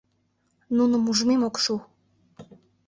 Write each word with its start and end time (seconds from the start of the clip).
Нуным 0.79 1.03
ужмем 1.13 1.41
ок 1.49 1.55
шу. 1.63 1.75